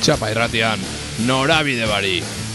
Txapa 0.00 0.30
irratian, 0.32 0.80
norabide 1.26 1.84
bari. 1.84 2.45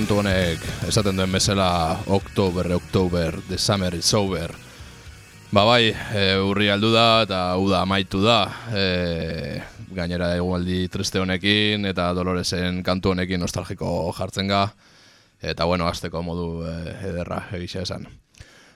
Kantu 0.00 0.22
honek 0.22 0.62
esaten 0.88 1.18
duen 1.18 1.28
bezala 1.28 2.00
October, 2.08 2.64
October, 2.72 3.36
the 3.48 3.58
summer 3.58 3.92
is 3.94 4.14
over. 4.14 4.48
Ba 5.52 5.64
bai, 5.68 5.92
e, 5.92 6.22
urri 6.40 6.70
aldu 6.72 6.88
da 6.94 7.20
eta 7.26 7.40
uda 7.60 7.82
amaitu 7.84 8.22
da. 8.24 8.38
E, 8.72 9.60
gainera 9.92 10.30
egualdi 10.38 10.88
triste 10.88 11.20
honekin 11.20 11.84
eta 11.84 12.14
Doloresen 12.16 12.80
kantu 12.82 13.12
honekin 13.12 13.44
nostalgiko 13.44 14.08
jartzen 14.16 14.48
ga. 14.48 14.70
Eta 15.36 15.68
bueno, 15.68 15.84
azteko 15.84 16.24
modu 16.24 16.64
e, 16.64 16.96
ederra 17.10 17.42
egisa 17.60 17.84
esan. 17.84 18.08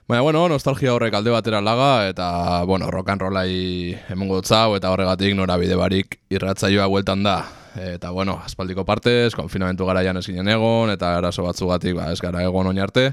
Baina, 0.04 0.20
bueno, 0.20 0.44
nostalgia 0.52 0.92
horrek 0.92 1.16
alde 1.16 1.32
batera 1.32 1.64
laga, 1.64 2.10
eta, 2.10 2.28
bueno, 2.68 2.90
rock 2.92 3.14
and 3.16 3.24
rollai 3.24 3.96
emongo 4.12 4.42
dutzau, 4.42 4.76
eta 4.76 4.92
horregatik 4.92 5.32
norabide 5.32 5.80
barik 5.80 6.20
irratzaioa 6.28 6.92
bueltan 6.92 7.24
da. 7.24 7.38
Eta, 7.74 8.10
bueno, 8.10 8.38
aspaldiko 8.44 8.84
partez, 8.86 9.34
konfinamentu 9.34 9.86
garaian 9.86 10.16
ez 10.16 10.26
ginen 10.28 10.48
egon, 10.52 10.92
eta 10.94 11.16
eraso 11.18 11.42
batzugatik, 11.42 11.96
ba, 11.98 12.12
ez 12.12 12.20
gara 12.22 12.44
egon 12.46 12.70
oin 12.70 12.78
arte. 12.78 13.08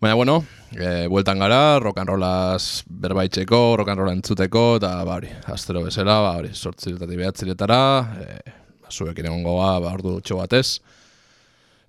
Baina, 0.00 0.14
bueno, 0.14 0.36
e, 0.76 1.06
bueltan 1.08 1.40
gara, 1.40 1.78
rollaz 1.80 2.84
berbaitzeko, 2.86 3.76
roll 3.80 4.12
entzuteko, 4.12 4.76
eta, 4.76 4.92
ba, 5.04 5.16
hori, 5.16 5.32
astero 5.52 5.84
bezala, 5.84 6.20
ba, 6.20 6.36
hori, 6.36 6.52
sortziletati 6.54 7.16
behatziletara, 7.16 7.82
e, 8.20 8.38
ba, 8.82 8.92
zuekin 8.92 9.26
egon 9.32 9.42
goa, 9.44 9.78
ba, 9.80 9.92
ordu 9.92 10.20
txo 10.20 10.36
batez. 10.36 10.80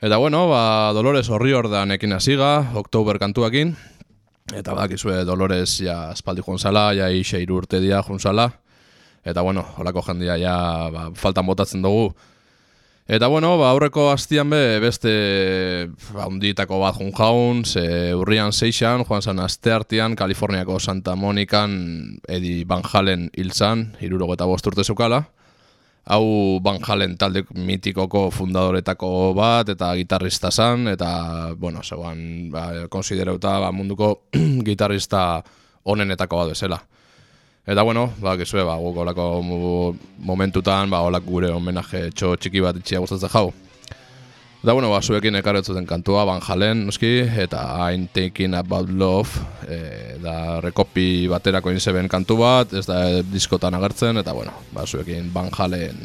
Eta, 0.02 0.18
bueno, 0.18 0.48
ba, 0.48 0.94
Dolores 0.96 1.28
horri 1.30 1.54
ordan 1.54 1.92
ekin 1.92 2.14
hasiga, 2.14 2.72
Oktober 2.76 3.20
kantuakin, 3.20 3.76
Eta 4.52 4.74
bakizue 4.76 5.22
Dolores 5.24 5.78
ja 5.80 6.12
espaldi 6.12 6.44
joan 6.44 6.60
zala, 6.60 6.90
ja 6.98 7.08
ixe 7.14 7.40
urte 7.50 7.80
dia 7.80 8.02
joan 8.04 8.20
zala. 8.20 8.50
Eta 9.24 9.42
bueno, 9.42 9.66
holako 9.78 10.04
jendia 10.08 10.38
ja 10.42 10.56
ba, 10.94 11.10
faltan 11.16 11.46
botatzen 11.46 11.82
dugu. 11.82 12.12
Eta 13.12 13.28
bueno, 13.28 13.58
ba, 13.60 13.72
aurreko 13.74 14.10
hastian 14.12 14.50
be, 14.50 14.80
beste 14.80 15.12
ba, 16.14 16.28
unditako 16.28 16.80
bat 16.80 16.96
joan 16.98 17.12
jaun, 17.18 17.66
ze 17.66 18.14
urrian 18.16 18.54
seixan, 18.54 19.04
joan 19.06 19.22
zan 19.22 19.40
aste 19.40 19.74
artian, 19.74 20.16
Kaliforniako 20.16 20.80
Santa 20.80 21.16
Monikan 21.16 22.20
Edi 22.28 22.64
Van 22.66 22.86
Halen 22.88 23.30
hil 23.38 23.52
zan, 23.52 23.92
irurogo 24.02 24.40
eta 24.40 24.48
bosturte 24.50 24.84
zukala 24.84 25.26
hau 26.06 26.60
Van 26.64 26.80
Halen 26.82 27.18
talde 27.18 27.44
mitikoko 27.54 28.30
fundadoretako 28.34 29.34
bat 29.38 29.70
eta 29.70 29.94
gitarrista 29.96 30.52
zan 30.52 30.88
eta 30.88 31.54
bueno, 31.58 31.84
zegoan 31.84 32.50
ba, 32.52 32.88
konsiderauta 32.90 33.60
ba, 33.60 33.72
munduko 33.72 34.28
gitarrista 34.68 35.44
onenetako 35.84 36.38
bat 36.38 36.56
bezala. 36.56 36.82
Eta 37.62 37.84
bueno, 37.84 38.12
ba, 38.18 38.36
gizue, 38.38 38.64
ba, 38.64 38.76
guk 38.82 39.98
momentutan, 40.18 40.90
ba, 40.90 41.02
olak 41.06 41.24
gure 41.24 41.52
homenaje 41.54 42.10
txo 42.10 42.36
txiki 42.36 42.60
bat 42.60 42.76
itxia 42.76 43.00
gustatzen 43.00 43.30
jau. 43.30 43.52
Da 44.64 44.74
bueno, 44.74 44.90
ba, 44.90 45.02
zuekin 45.02 45.36
ekarretzuten 45.38 45.86
kantua, 45.86 46.24
Van 46.26 46.42
Halen, 46.42 46.86
noski, 46.88 47.20
eta 47.22 47.62
I'm 47.90 48.08
Taking 48.14 48.54
About 48.54 48.90
Love, 48.90 49.46
e, 49.68 50.18
da 50.22 50.60
rekopi 50.62 51.28
baterako 51.30 51.72
inzeben 51.74 52.10
kantu 52.10 52.38
bat, 52.42 52.74
ez 52.74 52.86
da 52.86 53.22
diskotan 53.22 53.78
agertzen, 53.78 54.18
eta 54.18 54.34
bueno, 54.34 54.54
ba, 54.74 54.86
zuekin 54.86 55.30
Van 55.34 55.50
Halen 55.54 56.02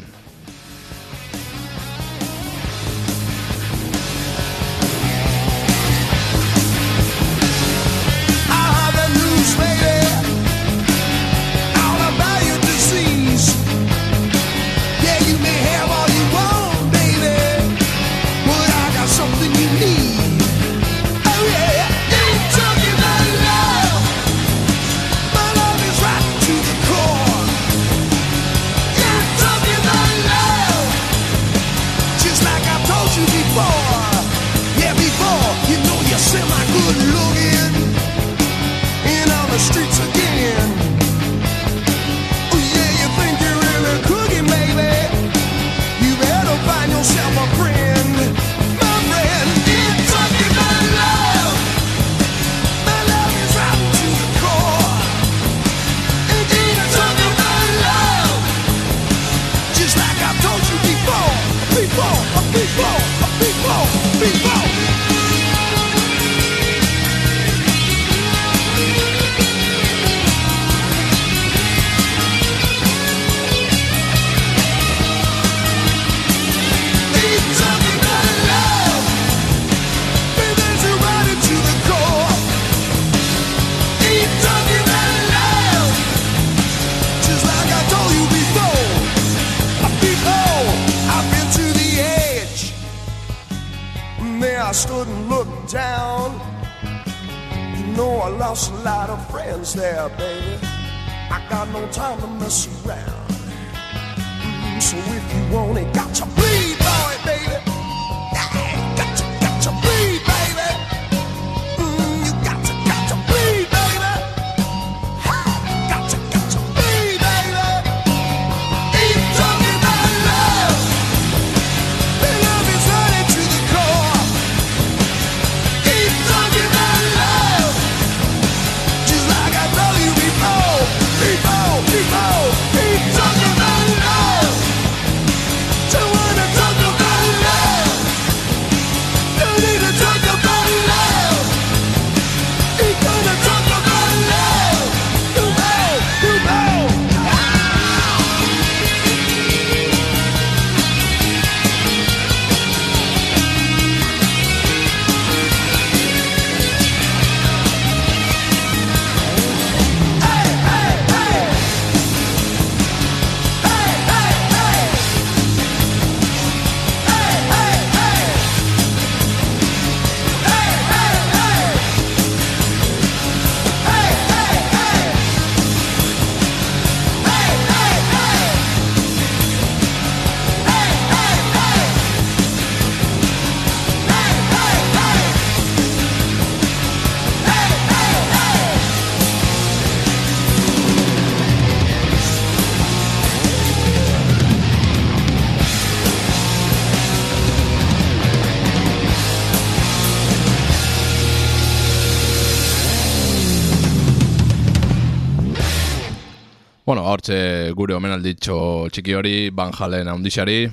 hortxe 207.27 207.73
gure 207.75 207.95
omenalditxo 207.95 208.87
txiki 208.91 209.15
hori, 209.15 209.49
Van 209.51 209.73
Halen 209.73 210.07
handixari, 210.07 210.67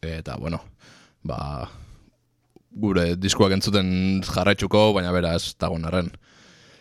eta, 0.00 0.36
bueno, 0.38 0.60
ba, 1.22 1.68
gure 2.72 3.16
diskuak 3.16 3.52
entzuten 3.52 4.22
jarraitzuko, 4.24 4.92
baina 4.94 5.12
bera 5.12 5.34
ez 5.36 5.54
dagoen 5.60 5.84
arren. 5.84 6.10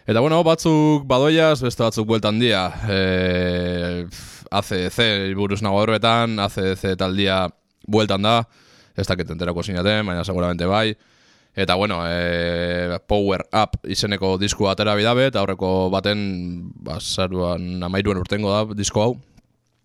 Eta 0.10 0.22
bueno, 0.22 0.42
batzuk 0.44 1.06
badoiaz, 1.06 1.60
beste 1.62 1.84
batzuk 1.84 2.08
bueltan 2.08 2.40
dia. 2.40 2.64
E, 2.90 4.08
ACDC 4.50 5.36
buruz 5.36 5.62
nago 5.62 5.84
horretan, 5.84 6.40
ACDC 6.40 6.96
taldia 6.98 7.44
bueltan 7.86 8.24
da, 8.24 8.40
ez 8.96 9.06
dakit 9.06 9.30
enterako 9.30 9.64
zinaten, 9.64 10.08
baina 10.08 10.24
seguramente 10.24 10.66
bai. 10.66 10.96
Eta 11.60 11.76
bueno, 11.76 12.00
e, 12.08 12.98
Power 13.06 13.44
Up 13.52 13.82
izeneko 13.84 14.38
disku 14.40 14.70
atera 14.72 14.94
bidabe, 14.96 15.26
eta 15.28 15.42
aurreko 15.42 15.90
baten, 15.92 16.22
basaruan 16.88 17.84
amairuan 17.84 18.22
urtengo 18.22 18.54
da 18.54 18.62
disko 18.80 19.04
hau. 19.04 19.14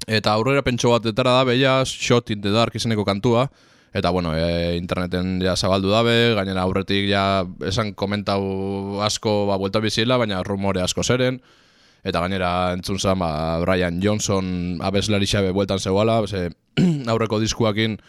Eta 0.07 0.37
aurrera 0.39 0.63
pentso 0.63 0.93
bat 0.93 1.07
etara 1.11 1.33
da, 1.41 1.47
beia, 1.49 1.81
Shot 1.83 2.31
in 2.31 2.45
the 2.45 2.53
Dark 2.55 2.77
izeneko 2.79 3.05
kantua, 3.05 3.49
Eta, 3.95 4.11
bueno, 4.11 4.33
e, 4.35 4.75
interneten 4.75 5.37
ja 5.39 5.55
zabaldu 5.55 5.93
dabe, 5.93 6.35
gainera 6.35 6.65
aurretik 6.67 7.07
ja 7.07 7.45
esan 7.63 7.93
komentau 7.95 8.99
asko 9.07 9.45
ba, 9.47 9.55
buelta 9.55 9.79
bizila, 9.79 10.19
baina 10.19 10.43
rumore 10.43 10.83
asko 10.83 11.05
zeren. 11.07 11.39
Eta 12.03 12.23
gainera 12.25 12.73
entzun 12.75 12.99
zen, 12.99 13.23
ba, 13.23 13.61
Brian 13.63 14.01
Johnson 14.03 14.83
abeslari 14.83 15.31
xabe 15.31 15.55
bueltan 15.55 15.79
zegoala, 15.79 16.19
ze, 16.27 16.51
aurreko 17.15 17.39
diskuakin 17.39 18.01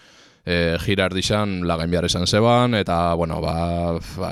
e, 0.46 0.78
gira 0.86 1.10
erdizan 1.10 1.64
lagain 1.68 1.92
behar 1.92 2.06
esan 2.06 2.28
zeban, 2.28 2.78
eta, 2.78 3.14
bueno, 3.16 3.42
ba, 3.42 3.98
ba, 4.18 4.32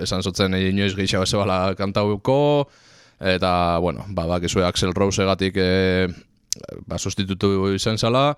esan 0.00 0.24
zotzen 0.24 0.56
inoiz 0.56 0.94
gehiago 0.96 1.26
zebala 1.26 1.74
kantauko, 1.76 2.68
eta, 3.20 3.78
bueno, 3.78 4.06
ba, 4.08 4.26
bakizue 4.26 4.64
Axel 4.64 4.94
Rose 4.96 5.22
egatik 5.22 5.60
e, 5.60 6.08
ba, 6.86 6.98
sustitutu 6.98 7.68
izan 7.74 7.98
zela, 7.98 8.32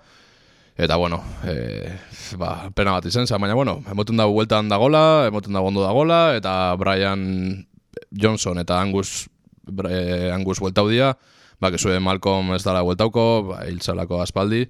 Eta 0.72 0.96
bueno, 0.96 1.22
e, 1.44 1.92
ba, 2.40 2.70
pena 2.72 2.94
bat 2.96 3.04
izen, 3.04 3.26
baina 3.28 3.54
bueno, 3.54 3.82
emoten 3.92 4.16
dago 4.16 4.32
bueltan 4.32 4.70
dagola, 4.72 5.26
emoten 5.28 5.52
dago 5.52 5.68
ondo 5.68 5.82
dagola, 5.84 6.34
eta 6.36 6.74
Brian 6.80 7.66
Johnson 8.10 8.58
eta 8.58 8.80
Angus, 8.80 9.28
e, 9.68 10.30
Angus 10.32 10.60
bueltau 10.64 10.88
dia, 10.88 11.12
ba, 11.60 11.70
kesue 11.70 12.00
Malcolm 12.00 12.54
ez 12.56 12.62
dara 12.64 12.80
bueltauko, 12.82 13.26
ba, 13.50 13.66
hiltzalako 13.68 14.22
aspaldi. 14.24 14.64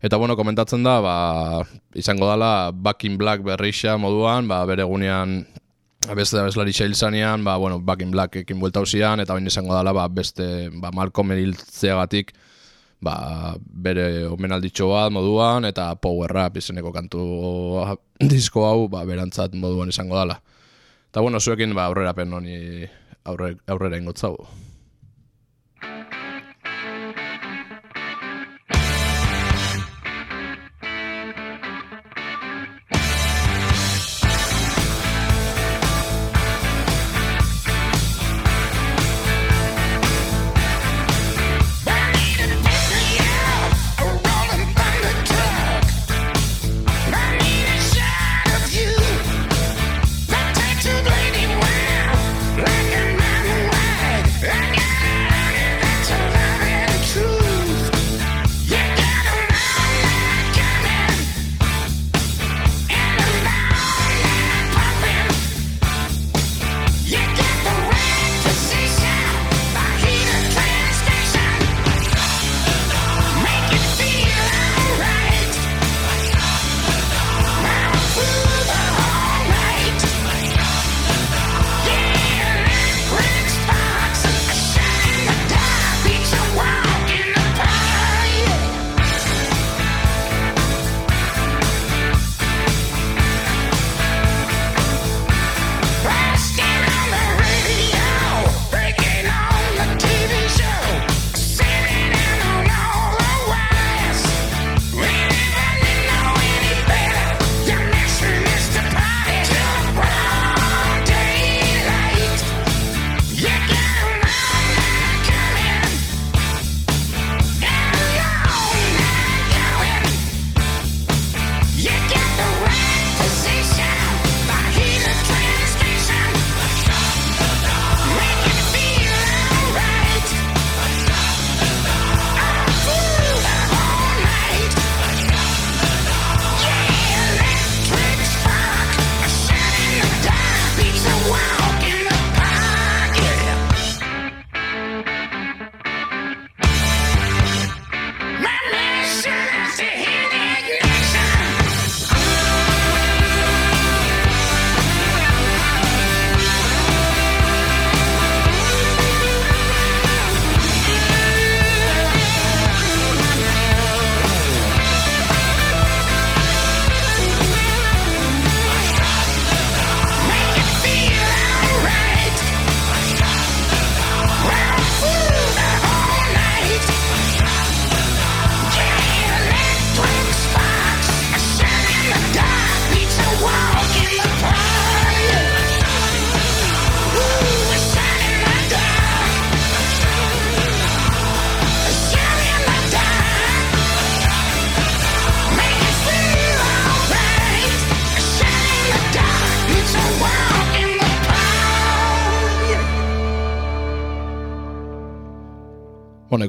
Eta 0.00 0.16
bueno, 0.16 0.36
komentatzen 0.36 0.82
da, 0.82 0.98
ba, 1.04 1.14
izango 1.92 2.24
dala 2.24 2.72
Back 2.72 3.04
in 3.04 3.18
Black 3.20 3.42
berrixa 3.44 3.98
moduan, 4.00 4.48
ba, 4.48 4.62
bere 4.64 4.86
gunean 4.88 5.42
beste 6.16 6.40
abeslari 6.40 6.72
xailzanean, 6.72 7.44
ba, 7.44 7.58
bueno, 7.60 7.80
Back 7.84 8.00
in 8.02 8.10
Black 8.14 8.40
ekin 8.40 8.60
bueltau 8.60 8.86
zian, 8.86 9.20
eta 9.20 9.36
bain 9.36 9.46
izango 9.46 9.76
dala, 9.76 9.92
ba, 9.92 10.08
beste 10.08 10.70
ba, 10.72 10.88
Malcolm 10.96 11.34
hiltzeagatik, 11.36 12.32
ba, 13.00 13.56
bere 13.60 14.24
omenalditxo 14.28 14.88
bat 14.92 15.12
moduan 15.12 15.64
eta 15.68 15.90
power 16.00 16.32
rap 16.32 16.56
izeneko 16.60 16.92
kantu 16.92 17.24
disko 18.32 18.64
hau 18.68 18.88
ba, 18.92 19.04
berantzat 19.08 19.56
moduan 19.56 19.92
izango 19.92 20.16
dala. 20.16 20.40
Eta 21.10 21.24
bueno, 21.24 21.40
zuekin 21.40 21.74
ba, 21.74 21.88
aurrera 21.88 22.14
pen 22.14 22.32
honi 22.32 22.56
aurre, 23.24 23.56
aurrera 23.66 23.98
ingotzau. 23.98 24.36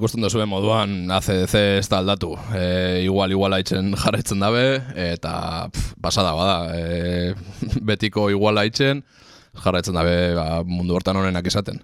Ikusten 0.01 0.23
duzuen 0.25 0.49
moduan 0.49 1.11
ACDC 1.13 1.59
ez 1.77 1.87
da 1.91 1.99
aldatu. 2.01 2.33
E, 2.57 3.03
igual, 3.05 3.35
igual 3.35 3.53
haitzen 3.53 3.93
jarretzen 3.93 4.41
dabe, 4.41 4.81
eta 4.97 5.33
pff, 5.69 5.93
basada 6.01 6.31
bada. 6.33 6.55
E, 6.73 7.35
betiko 7.91 8.31
igual 8.33 8.57
haitzen 8.57 9.03
jarretzen 9.61 9.99
dabe 9.99 10.33
ba, 10.33 10.63
mundu 10.65 10.97
hortan 10.97 11.21
honenak 11.21 11.45
izaten. 11.45 11.83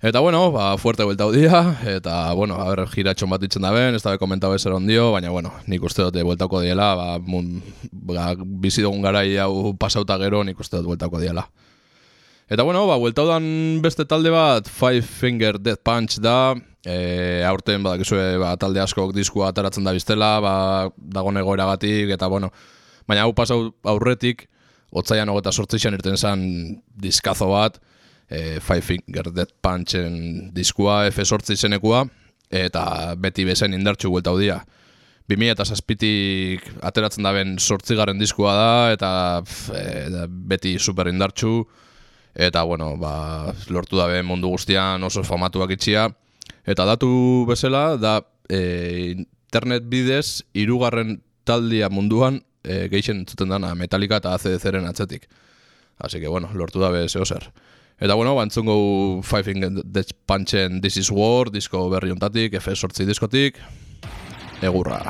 Eta 0.00 0.22
bueno, 0.24 0.46
ba, 0.54 0.70
fuerte 0.78 1.04
buelta 1.04 1.26
dia, 1.34 1.60
eta 1.90 2.32
bueno, 2.32 2.56
a 2.62 2.68
ber, 2.70 2.86
giratxon 2.88 3.28
bat 3.28 3.42
ditzen 3.42 3.66
dabe, 3.66 3.88
ez 3.92 4.02
dabe 4.02 4.16
komentau 4.16 4.54
ezer 4.54 4.72
ondio, 4.72 5.10
baina 5.12 5.28
bueno, 5.34 5.52
nik 5.66 5.84
uste 5.84 6.06
dut 6.06 6.16
bueltako 6.22 6.62
diela, 6.62 6.92
ba, 6.94 7.08
mun, 7.18 7.58
ba, 7.92 8.32
bizi 8.38 8.86
garai 9.02 9.36
hau 9.36 9.74
pasauta 9.76 10.16
gero, 10.16 10.44
nik 10.44 10.60
uste 10.60 10.78
dut 10.78 10.94
bueltako 10.94 11.20
diela. 11.20 11.48
Eta 12.48 12.62
bueno, 12.62 12.86
ba, 12.88 12.96
bueltaudan 12.96 13.44
beste 13.84 14.06
talde 14.08 14.30
bat, 14.32 14.68
Five 14.72 15.02
Finger 15.02 15.58
Death 15.60 15.82
Punch 15.84 16.16
da, 16.24 16.54
e, 16.80 17.42
aurten 17.44 17.82
badakizue 17.84 18.38
ba, 18.40 18.54
talde 18.56 18.80
askok 18.80 19.10
diskua 19.12 19.50
ataratzen 19.52 19.84
da 19.84 19.92
biztela, 19.92 20.30
ba, 20.40 20.52
dago 20.96 21.28
negoeragatik, 21.36 22.08
eta 22.16 22.30
bueno, 22.32 22.48
baina 23.04 23.26
hau 23.26 23.34
pasau 23.36 23.66
aurretik, 23.92 24.46
otzaian 24.96 25.28
hogeta 25.28 25.52
sortzeixan 25.52 25.98
irten 25.98 26.16
zen 26.16 26.46
diskazo 26.96 27.50
bat, 27.52 27.76
e, 28.30 28.62
Five 28.64 28.80
Finger 28.86 29.28
Death 29.28 29.52
Punchen 29.60 30.48
diskua, 30.56 31.02
F 31.10 31.26
sortzeixenekua, 31.26 32.06
eta 32.48 33.12
beti 33.20 33.44
bezen 33.44 33.76
indartxu 33.76 34.08
bueltau 34.14 34.38
dira. 34.40 34.62
2000 35.28 35.52
eta 35.52 35.66
zazpitik 35.68 36.64
ateratzen 36.80 37.28
daben 37.28 37.58
sortzigaren 37.60 38.16
diskua 38.16 38.56
da, 38.56 38.72
eta 38.96 39.12
e, 39.76 40.24
beti 40.48 40.78
super 40.80 41.12
indartxu, 41.12 41.52
eta 42.38 42.62
bueno, 42.62 42.96
ba, 42.96 43.52
lortu 43.68 43.98
dabe 43.98 44.22
mundu 44.22 44.48
guztian 44.54 45.02
oso 45.02 45.24
famatuak 45.26 45.74
itxia. 45.74 46.06
Eta 46.68 46.86
datu 46.86 47.44
bezala, 47.48 47.96
da 47.98 48.20
e, 48.48 49.16
internet 49.18 49.88
bidez, 49.90 50.44
irugarren 50.54 51.18
taldia 51.48 51.90
munduan 51.90 52.38
e, 52.62 52.86
geixen 52.92 53.24
zuten 53.26 53.50
dana 53.50 53.74
Metallica 53.74 54.20
eta 54.22 54.36
ACDC-ren 54.36 54.86
atzetik. 54.86 55.26
Así 55.98 56.20
que, 56.20 56.28
bueno, 56.28 56.50
lortu 56.54 56.78
dabe 56.80 57.08
zeo 57.08 57.26
zer. 57.26 57.50
Eta, 57.98 58.14
bueno, 58.14 58.36
bantzungo 58.36 59.20
Five 59.24 59.42
Finger 59.42 59.70
Death 59.84 60.14
Punchen 60.24 60.80
This 60.80 60.96
Is 60.96 61.10
War, 61.10 61.50
disko 61.50 61.88
berri 61.90 62.14
ontatik, 62.14 62.54
F-sortzi 62.60 63.04
diskotik, 63.08 63.58
egurra. 64.62 65.00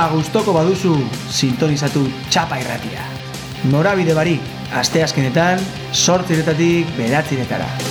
Rock'n'rolla 0.00 0.16
gustoko 0.16 0.52
baduzu 0.56 0.94
sintonizatu 1.28 2.06
txapa 2.30 2.60
irratia. 2.62 3.04
Norabide 3.70 4.14
barik, 4.16 4.40
asteazkenetan, 4.72 5.60
sortziretatik 5.92 6.96
beratziretara. 6.96 7.89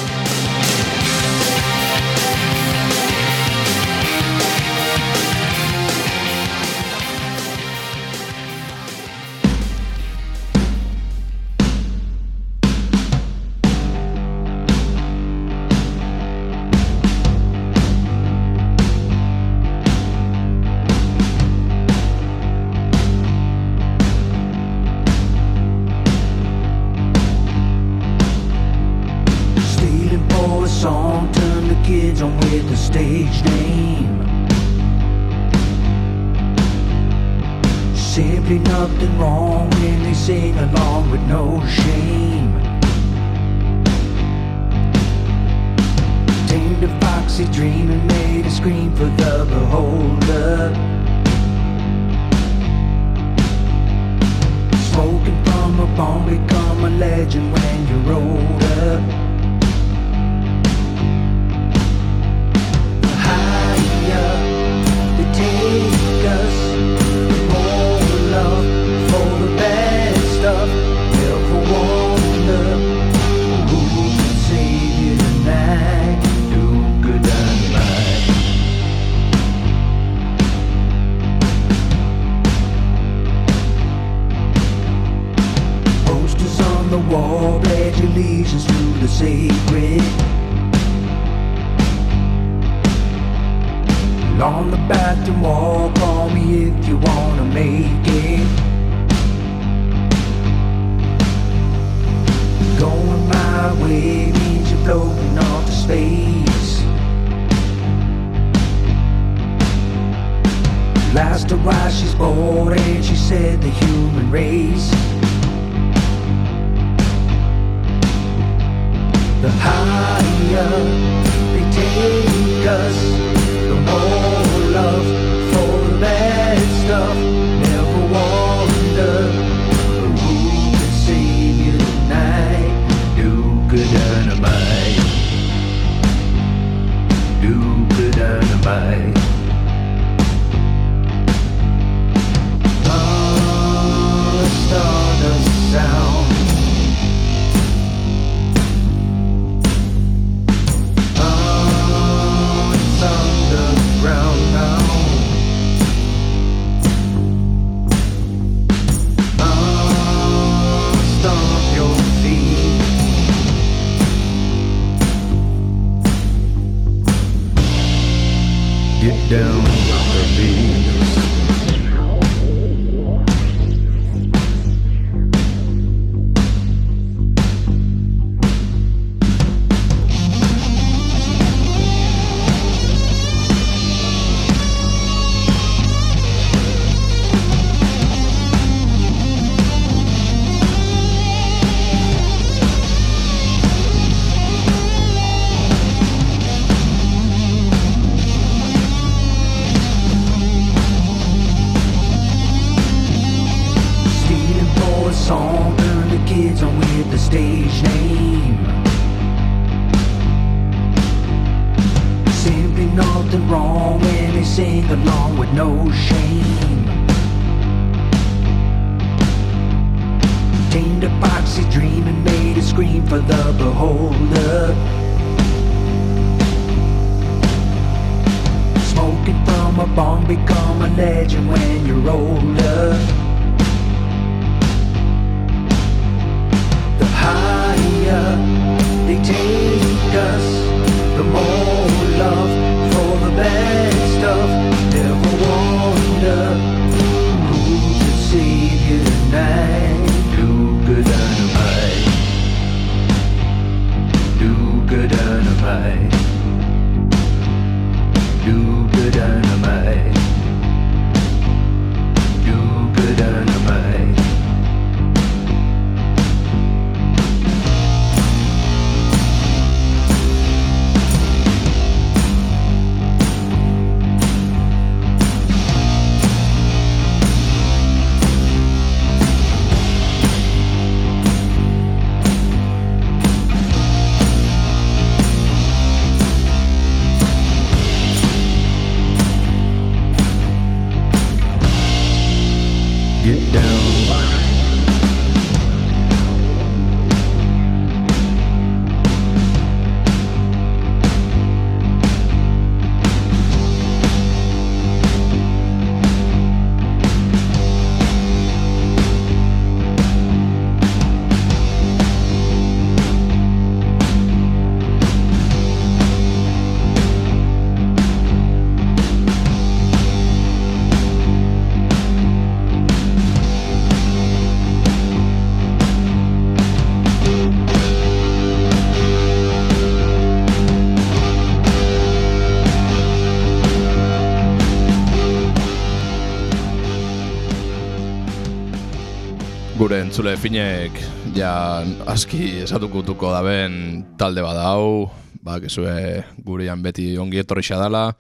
Entzule 340.20 340.36
finek 340.36 340.98
ja 341.32 341.80
aski 342.12 342.58
esatukutuko 342.66 343.30
daben 343.32 344.02
talde 344.20 344.44
bada 344.44 344.66
hau, 344.68 345.06
ba, 345.40 345.62
kezue 345.64 346.26
gurean 346.44 346.82
beti 346.84 347.14
ongi 347.16 347.40
etorri 347.40 347.64
dala. 347.64 348.12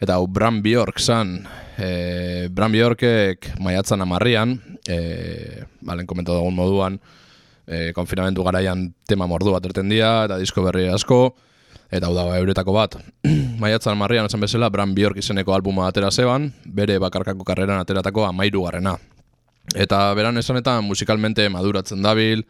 Eta 0.00 0.14
hau 0.14 0.26
Bram 0.26 0.62
Bjork 0.62 0.98
zan, 0.98 1.46
e, 1.76 2.48
Bram 2.48 2.72
Bjorkek 2.72 3.60
maiatzan 3.60 4.00
amarrian, 4.00 4.56
e, 4.88 5.66
balen 5.84 6.06
komentu 6.06 6.32
dugun 6.32 6.54
moduan, 6.56 6.98
e, 7.66 7.92
konfinamentu 7.92 8.42
garaian 8.42 8.94
tema 9.06 9.26
mordu 9.26 9.52
bat 9.52 9.66
erten 9.66 9.90
dia, 9.90 10.24
eta 10.24 10.38
disko 10.38 10.64
berri 10.64 10.88
asko, 10.88 11.34
eta 11.90 12.06
hau 12.06 12.14
da 12.14 12.24
euretako 12.38 12.72
bat. 12.72 12.96
maiatzan 13.60 13.92
amarrian 13.92 14.24
esan 14.24 14.40
bezala, 14.40 14.70
Bram 14.70 14.96
Bjork 14.96 15.20
izeneko 15.20 15.52
albuma 15.52 15.90
atera 15.92 16.08
zeban, 16.10 16.54
bere 16.64 16.96
bakarkako 16.98 17.44
karreran 17.44 17.84
ateratako 17.84 18.24
amairu 18.24 18.64
garrena. 18.64 18.96
Eta 19.74 20.14
beran 20.16 20.38
esanetan 20.40 20.84
musikalmente 20.84 21.48
maduratzen 21.52 22.02
dabil, 22.02 22.44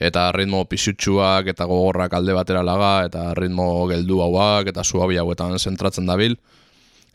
eta 0.00 0.30
ritmo 0.32 0.64
pisutsuak 0.68 1.48
eta 1.52 1.66
gogorrak 1.68 2.14
alde 2.16 2.36
batera 2.36 2.62
laga, 2.64 3.06
eta 3.08 3.32
ritmo 3.36 3.86
geldu 3.90 4.20
hauak 4.24 4.70
eta 4.72 4.84
suabi 4.84 5.18
hauetan 5.20 5.58
zentratzen 5.58 6.06
dabil. 6.06 6.36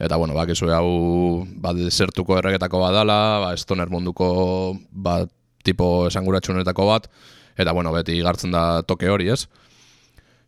Eta 0.01 0.17
bueno, 0.17 0.33
bak 0.33 0.49
hau 0.49 1.45
ba, 1.61 1.73
desertuko 1.73 2.37
erregetako 2.37 2.79
badala, 2.81 3.39
ba, 3.39 3.53
estoner 3.53 3.89
munduko 3.89 4.77
ba, 4.91 5.25
tipo 5.63 6.07
esanguratxunetako 6.07 6.85
bat, 6.87 7.07
eta 7.55 7.71
bueno, 7.71 7.91
beti 7.93 8.19
gartzen 8.21 8.51
da 8.51 8.81
toke 8.81 9.09
hori, 9.09 9.29
ez? 9.29 9.47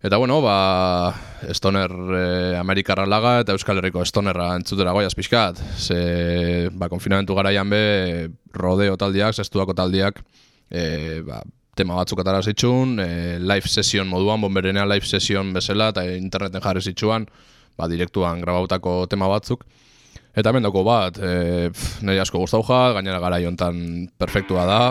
Eta 0.04 0.18
bueno, 0.18 0.42
ba, 0.42 1.16
Stoner 1.54 1.92
e, 1.92 2.58
Amerikarra 2.60 3.06
laga 3.08 3.38
eta 3.40 3.54
Euskal 3.56 3.78
Herriko 3.80 4.04
Stonerra 4.04 4.50
entzutera 4.58 4.92
goiaz 4.92 5.14
pixkat. 5.16 5.62
Ze, 5.80 6.68
ba, 6.76 6.90
konfinamentu 6.92 7.38
garaian 7.38 7.72
be, 7.72 7.80
rodeo 8.52 8.98
taldiak, 9.00 9.32
zestuako 9.40 9.72
taldiak, 9.78 10.20
e, 10.68 11.22
ba, 11.24 11.40
tema 11.80 11.96
batzuk 11.96 12.20
atara 12.20 12.44
zitxun, 12.44 13.00
e, 13.00 13.08
live 13.40 13.72
session 13.72 14.12
moduan, 14.12 14.44
bomberenea 14.44 14.84
live 14.92 15.08
session 15.08 15.56
bezala, 15.56 15.94
eta 15.96 16.04
interneten 16.18 16.68
jarri 16.68 16.84
zitxuan, 16.84 17.30
ba, 17.80 17.88
direktuan 17.88 18.44
grabautako 18.44 19.06
tema 19.08 19.32
batzuk. 19.32 19.64
Eta 20.36 20.52
hemen 20.52 20.68
dako 20.68 20.84
bat, 20.84 21.16
e, 21.16 21.72
pf, 21.72 22.04
nire 22.04 22.20
asko 22.28 22.44
guztau 22.44 22.60
ja, 22.68 22.90
gainera 23.00 23.24
gara 23.24 23.40
jontan 23.40 23.80
perfektua 24.20 24.68
da, 24.68 24.84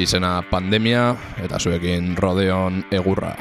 izena 0.00 0.38
pandemia, 0.48 1.10
eta 1.44 1.60
zuekin 1.60 2.14
rodeon 2.16 2.86
egurra. 2.88 3.36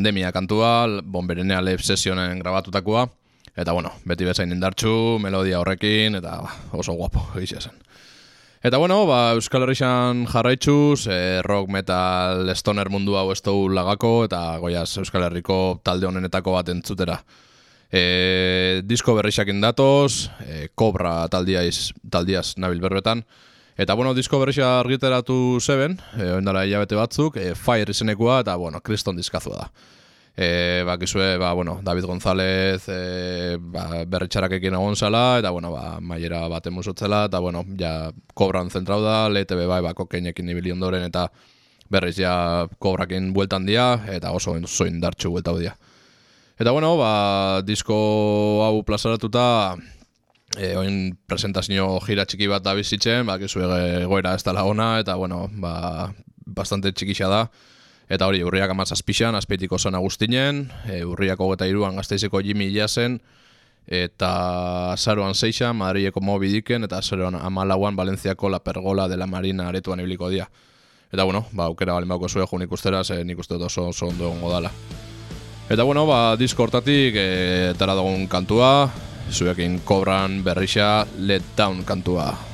Pandemia 0.00 0.32
kantua, 0.32 0.88
bomberenea 1.04 1.60
live 1.60 1.82
sesionen 1.84 2.38
grabatutakoa, 2.40 3.02
eta 3.52 3.72
bueno, 3.76 3.90
beti 4.08 4.24
bezain 4.24 4.52
indartxu, 4.54 5.18
melodia 5.20 5.58
horrekin, 5.60 6.16
eta 6.16 6.38
oso 6.72 6.94
guapo, 6.96 7.26
egizia 7.36 7.60
zen. 7.60 7.76
Eta 8.64 8.78
bueno, 8.80 9.02
ba, 9.04 9.34
Euskal 9.36 9.66
Herrixan 9.66 10.24
jarraitzuz, 10.24 11.04
e, 11.12 11.42
rock, 11.44 11.68
metal, 11.68 12.48
stoner 12.56 12.88
mundu 12.88 13.16
hau 13.16 13.30
ez 13.32 13.42
lagako, 13.44 14.24
eta 14.24 14.56
goiaz 14.56 14.96
Euskal 14.96 15.24
Herriko 15.28 15.80
talde 15.84 16.06
honenetako 16.06 16.52
bat 16.52 16.68
entzutera. 16.72 17.20
E, 17.92 18.80
disko 18.84 19.14
berrixakin 19.14 19.60
datoz, 19.60 20.30
e, 20.40 20.68
kobra 20.74 21.28
taldiaz, 21.28 21.92
taldiaz 22.08 22.56
nabil 22.56 22.80
berbetan, 22.80 23.24
Eta 23.80 23.94
bueno, 23.94 24.12
disko 24.12 24.36
berrisa 24.36 24.74
argiteratu 24.82 25.56
zeben, 25.64 25.94
e, 26.12 26.26
oindara 26.34 26.66
hilabete 26.66 26.98
batzuk, 26.98 27.38
e, 27.40 27.54
Fire 27.56 27.94
izenekoa 27.94 28.42
eta 28.42 28.52
bueno, 28.60 28.82
kriston 28.84 29.16
diskazua 29.16 29.56
da. 29.56 29.68
E, 30.36 30.82
bakizue, 30.84 31.38
ba, 31.40 31.54
bueno, 31.56 31.78
David 31.82 32.04
González 32.04 32.84
e, 32.92 33.56
ba, 33.56 34.02
berritxarakekin 34.04 34.76
egon 34.76 34.98
zala, 35.00 35.38
eta 35.40 35.48
bueno, 35.56 35.70
ba, 35.72 35.94
maiera 36.00 36.42
bat 36.52 36.68
emusotzela, 36.68 37.22
eta 37.30 37.40
bueno, 37.40 37.62
ja 37.80 38.10
kobran 38.36 38.68
zentrau 38.68 39.00
da, 39.00 39.30
LTB 39.30 39.64
bai, 39.70 39.80
ba, 39.86 39.94
kokeinekin 39.96 40.44
nibili 40.44 40.74
ondoren, 40.76 41.06
eta 41.08 41.30
berriz 41.88 42.18
ja 42.18 42.34
kobrakin 42.84 43.32
bueltan 43.32 43.64
dia, 43.64 43.94
eta 44.12 44.34
oso 44.36 44.58
zoin 44.68 45.00
dartxu 45.00 45.32
bueltau 45.32 45.56
dia. 45.56 45.72
Eta 46.60 46.76
bueno, 46.76 46.98
ba, 47.00 47.62
disko 47.64 47.96
hau 48.66 48.84
plazaratuta, 48.84 49.78
e, 50.56 50.76
oin 50.76 51.16
presentazio 51.26 51.98
gira 52.06 52.26
txiki 52.26 52.48
bat 52.50 52.64
da 52.64 52.74
bizitzen, 52.74 53.26
ba, 53.26 53.38
kizu 53.38 53.62
egoera 53.64 54.34
ez 54.34 54.44
da 54.44 54.64
ona, 54.64 54.98
eta, 55.00 55.16
bueno, 55.16 55.48
ba, 55.62 56.12
bastante 56.46 56.92
txikixa 56.92 57.28
da. 57.30 57.44
Eta 58.10 58.26
hori, 58.26 58.42
urriak 58.42 58.72
amazazpixan, 58.72 59.36
azpeitiko 59.38 59.78
zona 59.78 60.00
guztinen, 60.02 60.64
e, 60.90 61.04
urriak 61.06 61.38
hogeta 61.40 61.68
iruan 61.70 61.96
gazteizeko 62.00 62.40
Jimmy 62.42 62.72
Jasen, 62.74 63.20
eta 63.86 64.92
azaroan 64.92 65.34
seixa, 65.34 65.72
Madrileko 65.72 66.20
mobidiken, 66.20 66.84
eta 66.84 66.98
azaroan 66.98 67.38
amalauan 67.38 67.96
Valentziako 67.96 68.50
la 68.50 68.62
pergola 68.64 69.08
de 69.08 69.16
la 69.16 69.26
marina 69.26 69.68
aretuan 69.68 70.00
ibiliko 70.00 70.28
dia. 70.28 70.50
Eta 71.12 71.24
bueno, 71.24 71.46
ba, 71.52 71.66
aukera 71.66 71.94
balen 71.94 72.08
bauko 72.08 72.28
zuen 72.28 72.46
nik 72.58 72.72
ustera, 72.72 73.04
ze 73.04 73.24
nik 73.24 73.38
uste 73.38 73.54
oso, 73.54 73.88
oso 73.88 74.06
ondo 74.06 74.28
gongo 74.28 74.50
dala. 74.50 74.70
Eta 75.68 75.82
bueno, 75.82 76.06
ba, 76.06 76.36
disko 76.36 76.62
hortatik, 76.62 77.14
e, 77.14 77.74
tara 77.78 77.94
dugun 77.94 78.26
kantua, 78.26 78.90
zuekin 79.30 79.80
kobran 79.86 80.42
berrixa 80.42 81.06
let 81.22 81.42
down 81.56 81.86
kantua. 81.86 82.49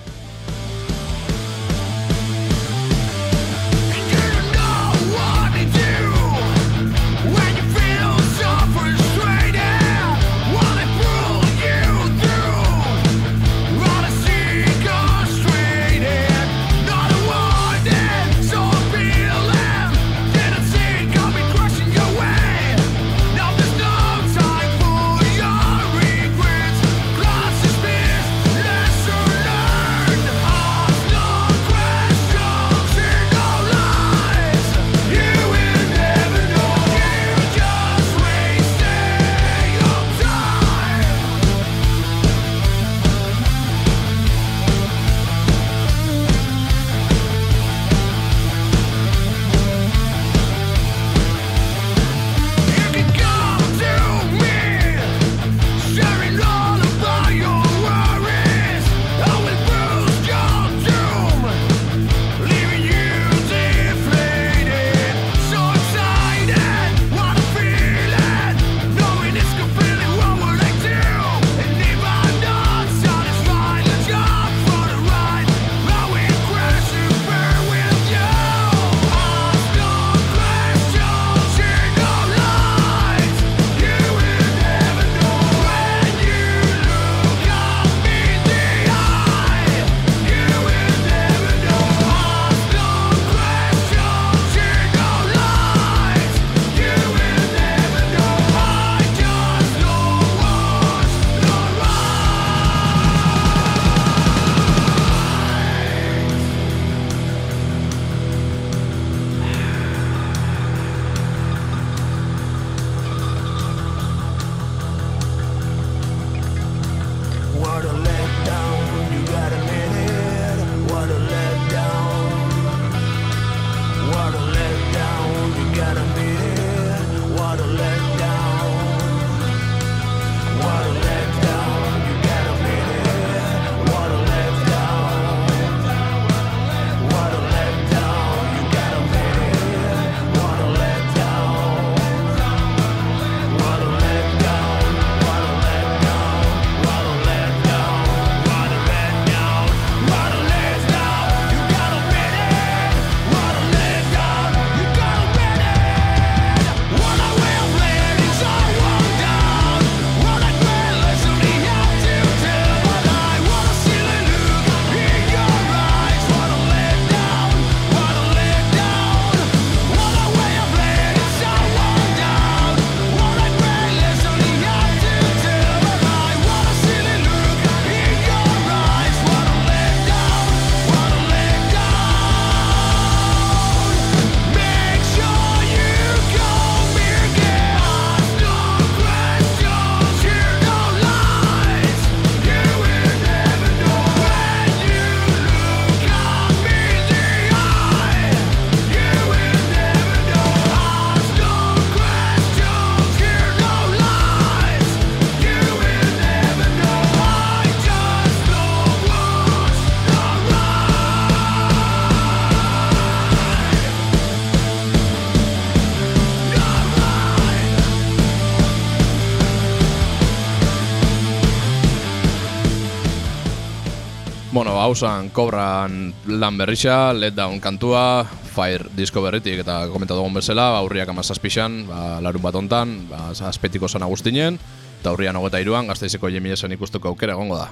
Hausan 224.87 225.30
kobran 225.34 226.14
lan 226.30 226.58
berrixa, 226.58 227.10
let 227.10 227.34
down 227.34 227.58
kantua, 227.58 228.22
fire 228.54 228.87
disko 228.94 229.18
berritik 229.24 229.58
eta 229.64 229.80
komentatu 229.90 230.20
dugun 230.20 230.37
bezala, 230.38 230.68
ba, 230.76 230.84
urriak 230.87 231.10
amazazpixan, 231.10 231.80
ba, 231.88 232.02
larun 232.22 232.44
bat 232.44 232.54
ontan, 232.54 232.94
ba, 233.10 233.32
azpetiko 233.34 233.90
zona 233.90 234.06
guztinen, 234.06 234.60
eta 235.00 235.10
urrian 235.16 235.37
hogeta 235.40 235.58
iruan, 235.58 235.90
gazteizeko 235.90 236.30
jemilesen 236.30 236.76
ikustuko 236.78 237.10
aukera 237.10 237.34
egongo 237.34 237.58
da. 237.58 237.66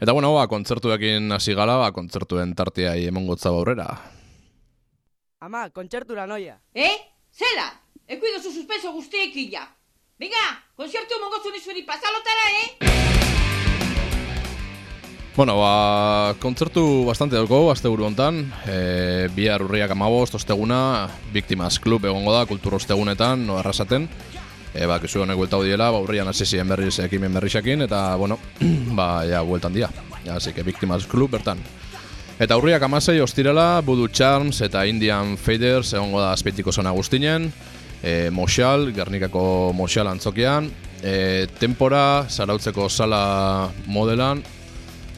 Eta 0.00 0.12
bueno, 0.12 0.34
ba, 0.36 0.44
kontzertuekin 0.52 1.32
hasi 1.32 1.56
gala, 1.56 1.78
ba, 1.80 1.90
kontzertuen 1.96 2.52
tartia 2.54 2.92
emongotza 3.00 3.48
aurrera. 3.48 3.88
Ama, 5.40 5.70
kontzertura 5.72 6.28
noia. 6.28 6.58
Eh? 6.74 6.96
Zela? 7.32 7.70
Ekuido 8.06 8.42
zu 8.42 8.52
suspenso 8.52 8.92
guztiekin 8.92 9.52
ja. 9.56 9.64
Venga, 10.20 10.48
konzertu 10.76 11.16
mongozu 11.22 11.54
nizuri 11.54 11.86
pasalotara, 11.88 12.50
eh? 12.60 13.39
Bueno, 15.40 15.56
ba, 15.56 16.34
kontzertu 16.36 17.06
bastante 17.06 17.32
dauko, 17.32 17.70
azte 17.72 17.88
buru 17.88 18.04
hontan. 18.04 18.42
E, 18.68 19.28
bihar 19.32 19.62
urriak 19.64 19.94
amabost, 19.94 20.34
osteguna, 20.36 21.08
Victimas 21.32 21.78
Club 21.80 22.04
egongo 22.04 22.34
da, 22.34 22.42
kultur 22.44 22.76
ostegunetan, 22.76 23.46
no 23.48 23.56
arrasaten. 23.56 24.04
E, 24.74 24.84
ba, 24.84 24.98
kizu 25.00 25.22
honek 25.24 25.40
buelta 25.40 25.62
diela, 25.64 25.88
ba, 25.94 26.02
urrian 26.04 26.28
hasi 26.28 26.44
ziren 26.44 26.68
berriz 26.68 26.98
ekimen 27.06 27.32
berrixakin, 27.38 27.86
eta, 27.86 28.02
bueno, 28.20 28.36
ba, 29.00 29.24
ja, 29.24 29.40
bueltan 29.40 29.72
dia. 29.72 29.88
Ja, 30.26 30.36
así 30.36 30.52
que 30.52 30.62
Victimas 30.62 31.08
Club 31.08 31.32
bertan. 31.38 31.64
Eta 32.36 32.60
urriak 32.60 32.84
amasei 32.84 33.16
ostirela, 33.24 33.80
Voodoo 33.80 34.12
Charms 34.12 34.60
eta 34.60 34.84
Indian 34.84 35.38
Faders 35.40 35.94
egongo 35.94 36.20
da 36.20 36.34
azpeitiko 36.34 36.68
zona 36.70 36.92
guztinen. 36.92 37.48
E, 38.02 38.28
Moxal, 38.28 38.90
Gernikako 38.92 39.72
Moxal 39.72 40.12
antzokian. 40.12 40.68
E, 41.00 41.48
tempora, 41.56 42.26
zarautzeko 42.28 42.90
sala 42.92 43.70
modelan, 43.88 44.44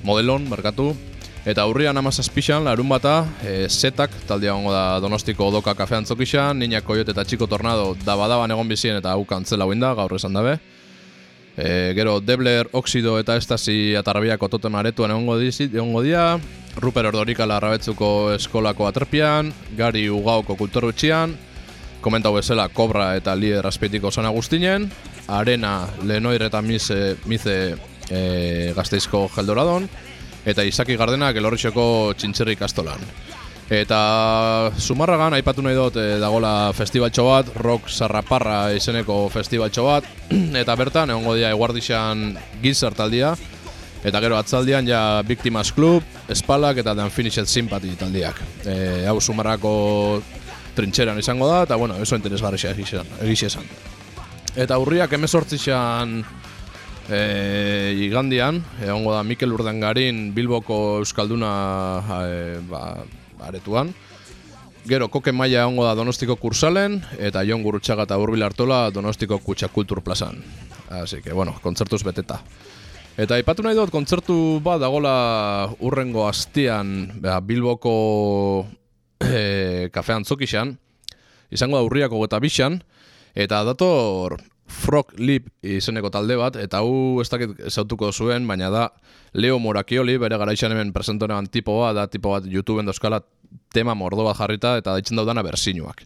modelon, 0.02 0.48
markatu. 0.48 0.92
Eta 1.42 1.64
urrian 1.66 1.98
amazazpixan, 1.98 2.62
larun 2.68 2.86
bata, 2.86 3.24
e, 3.42 3.66
setak, 3.66 4.12
taldea 4.28 4.52
gongo 4.54 4.70
da 4.70 5.00
donostiko 5.02 5.48
odoka 5.50 5.74
kafean 5.74 6.06
zokixan, 6.06 6.60
Niña 6.62 6.84
Koyot 6.86 7.08
eta 7.10 7.24
Txiko 7.26 7.48
Tornado 7.50 7.96
dabadaban 8.06 8.54
egon 8.54 8.70
bizien 8.70 8.96
eta 9.00 9.10
hau 9.10 9.24
kantzela 9.26 9.66
da, 9.66 9.94
gaur 9.94 10.14
esan 10.14 10.32
dabe. 10.32 10.60
E, 11.56 11.92
gero, 11.96 12.20
Debler, 12.20 12.68
Oxido 12.72 13.18
eta 13.18 13.36
Estasi 13.36 13.96
atarrabiako 13.96 14.48
toten 14.48 14.74
aretuan 14.74 15.10
egongo, 15.10 15.36
dizit, 15.38 15.74
egongo 15.74 16.02
dia, 16.02 16.38
Ruper 16.76 17.06
Ordorika 17.06 17.44
larrabetzuko 17.44 18.32
eskolako 18.32 18.86
aterpian, 18.86 19.52
Gari 19.76 20.08
Ugaoko 20.08 20.56
kulturrutxian, 20.56 21.36
komentau 22.00 22.34
bezala 22.34 22.68
Kobra 22.68 23.16
eta 23.16 23.34
Lider 23.34 23.66
Azpeitiko 23.66 24.10
zona 24.10 24.30
guztinen, 24.30 24.90
Arena, 25.26 25.88
Lenoir 26.04 26.42
eta 26.42 26.62
Mize, 26.62 27.16
Mize 27.26 27.74
e, 28.10 28.72
gazteizko 28.76 29.26
geldoradon, 29.34 29.88
eta 30.46 30.64
Izaki 30.66 30.96
Gardenak 30.98 31.36
elorritxeko 31.38 31.84
txintxerri 32.18 32.56
kastolan. 32.58 33.02
Eta 33.72 34.70
Zumarragan, 34.76 35.32
aipatu 35.38 35.62
nahi 35.64 35.76
dut, 35.78 35.96
e, 35.96 36.18
dagola 36.20 36.72
festivaltxo 36.76 37.24
bat, 37.28 37.48
rock 37.62 37.88
sarraparra 37.88 38.72
izeneko 38.76 39.28
festivaltxo 39.32 39.86
bat, 39.86 40.08
eta 40.62 40.76
bertan, 40.76 41.14
egongo 41.14 41.36
dia 41.38 41.52
eguardixan 41.54 42.32
gizart 42.62 42.98
taldia, 42.98 43.32
eta 44.02 44.20
gero 44.20 44.36
atzaldian 44.36 44.88
ja 44.88 45.22
Victimas 45.24 45.70
Club, 45.72 46.02
Espalak 46.28 46.82
eta 46.82 46.94
The 46.94 47.06
Unfinished 47.06 47.46
Sympathy 47.46 47.94
taldiak. 47.96 48.42
E, 48.66 48.76
hau 49.06 49.20
Zumarrako 49.20 50.20
trintxeran 50.74 51.18
izango 51.20 51.48
da, 51.48 51.62
eta 51.64 51.76
bueno, 51.76 51.96
eso 52.02 52.16
interesgarri 52.16 52.58
egizia 52.68 53.04
Eta 54.52 54.76
urriak 54.76 55.12
emezortzixan 55.16 56.18
E, 57.10 57.94
igandian, 57.98 58.60
egongo 58.78 59.14
da 59.14 59.22
Mikel 59.26 59.52
Urdangarin 59.52 60.30
Bilboko 60.34 61.02
Euskalduna 61.02 61.52
e, 62.22 62.60
ba, 62.70 63.02
aretuan. 63.42 63.90
Gero, 64.86 65.08
koke 65.10 65.34
maila 65.34 65.64
egongo 65.64 65.86
da 65.86 65.96
Donostiko 65.98 66.36
Kursalen, 66.38 67.00
eta 67.18 67.42
Jon 67.46 67.62
Gurutxaga 67.62 68.06
eta 68.06 68.18
Urbil 68.18 68.42
Artola 68.42 68.90
Donostiko 68.90 69.38
Kutsa 69.38 69.68
Kultur 69.68 70.02
Plazan. 70.02 70.42
Así 70.90 71.22
que, 71.22 71.32
bueno, 71.32 71.54
kontzertuz 71.62 72.02
beteta. 72.04 72.40
Eta 73.18 73.36
ipatu 73.38 73.62
nahi 73.62 73.76
dut, 73.76 73.90
kontzertu 73.92 74.60
bat 74.64 74.80
dagola 74.80 75.68
urrengo 75.84 76.26
astian 76.28 77.20
ba, 77.20 77.40
Bilboko 77.44 78.66
e, 79.20 79.90
kafean 79.92 80.24
zokixan, 80.24 80.78
izango 81.52 81.76
da 81.76 81.84
urriako 81.84 82.22
eta 82.24 82.40
bixan, 82.40 82.80
eta 83.34 83.62
dator 83.68 84.38
Frog 84.72 85.12
Lip 85.20 85.48
izeneko 85.62 86.10
talde 86.12 86.36
bat, 86.40 86.56
eta 86.56 86.80
hau 86.80 87.20
ez 87.22 87.28
dakit 87.30 87.54
zautuko 87.68 88.10
zuen, 88.12 88.46
baina 88.48 88.70
da 88.72 88.88
Leo 89.36 89.58
Morakioli, 89.62 90.16
bere 90.20 90.38
garaixan 90.40 90.72
hemen 90.74 90.92
presentonean 90.92 91.48
tipo 91.52 91.78
bat, 91.80 91.96
da 91.96 92.06
tipo 92.10 92.32
bat 92.32 92.48
YouTubeen 92.48 92.88
dauzkala 92.88 93.22
tema 93.72 93.94
mordo 93.94 94.24
bat 94.26 94.38
jarrita, 94.40 94.76
eta 94.80 94.96
daitzen 94.96 95.20
daudana 95.20 95.44
bersinuak. 95.44 96.04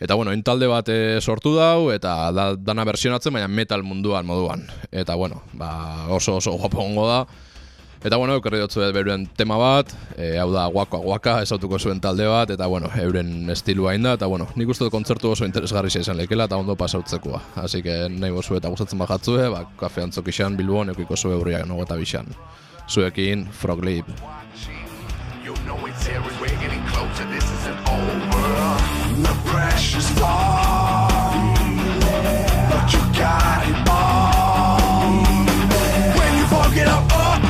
Eta 0.00 0.16
bueno, 0.16 0.32
talde 0.42 0.66
bat 0.70 0.88
e, 0.88 1.20
sortu 1.20 1.52
dau, 1.58 1.90
eta 1.92 2.32
da, 2.32 2.46
dana 2.56 2.86
bersionatzen, 2.88 3.34
baina 3.36 3.48
metal 3.52 3.84
munduan 3.84 4.26
moduan. 4.26 4.64
Eta 4.90 5.14
bueno, 5.14 5.42
ba, 5.52 6.06
oso 6.08 6.38
oso 6.40 6.56
guapo 6.56 6.86
da. 7.06 7.26
Eta 8.00 8.16
bueno, 8.16 8.32
eukari 8.32 8.56
dutzu 8.56 8.80
beuren 8.96 9.26
tema 9.36 9.58
bat, 9.60 9.90
e, 10.16 10.38
hau 10.40 10.46
da 10.54 10.62
guakoa 10.72 11.02
guaka, 11.04 11.34
esautuko 11.44 11.78
zuen 11.78 11.98
talde 12.00 12.24
bat, 12.24 12.48
eta 12.48 12.64
bueno, 12.66 12.88
euren 12.96 13.50
estilu 13.52 13.90
hain 13.90 14.06
da, 14.08 14.14
eta 14.16 14.26
bueno, 14.26 14.46
nik 14.56 14.72
uste 14.72 14.88
kontzertu 14.88 15.34
oso 15.34 15.44
interesgarri 15.44 15.92
izan 15.92 16.16
lekela 16.16 16.46
eta 16.48 16.56
ondo 16.56 16.76
pasautzekoa. 16.80 17.42
Así 17.60 17.82
que 17.82 18.08
nahi 18.08 18.32
bozu 18.32 18.56
eta 18.56 18.72
gustatzen 18.72 18.98
bajatzue, 18.98 19.50
ba, 19.52 19.66
kafe 19.76 20.00
antzok 20.06 20.32
isan, 20.32 20.56
bilbon, 20.56 20.94
eukiko 20.94 21.16
zue 21.16 21.36
hurriak 21.36 21.68
nago 21.68 21.84
eta 21.84 21.96
bisan. 22.00 22.32
Zuekin, 22.88 23.46
Frog 23.52 23.84
Leap. 23.84 24.08
You 25.44 25.54
know 25.66 25.76
it's 25.86 26.06
here, 26.06 26.22
getting 26.58 26.82
closer, 26.86 27.26
this 27.28 27.44
isn't 27.44 27.80
over. 27.84 28.48
The 29.20 29.34
pressure's 29.44 30.08
far, 30.18 31.10
but 32.70 32.92
you 32.94 33.00
got 33.12 33.68
it 33.68 33.88
all. 33.90 34.80
When 36.16 36.38
you 36.38 36.46
forget 36.46 36.88
up, 36.88 37.49